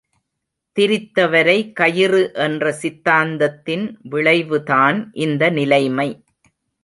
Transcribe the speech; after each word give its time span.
திரித்தவரை 0.77 1.73
கயிறு 1.73 2.21
என்ற 2.45 2.71
சித்தாந்தத்தின் 2.81 3.85
விளைவுதான் 4.09 5.11
இந்த 5.17 5.49
நிலைமை. 5.49 6.09